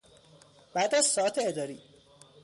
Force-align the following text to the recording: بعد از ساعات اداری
بعد 0.75 0.95
از 0.95 1.05
ساعات 1.05 1.37
اداری 1.47 1.79